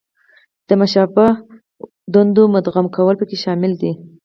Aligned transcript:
د 0.67 0.69
مشابه 0.81 1.25
دندو 2.13 2.43
مدغم 2.55 2.85
کول 2.95 3.15
پکې 3.19 3.37
شامل 3.43 3.71
دي. 3.81 3.91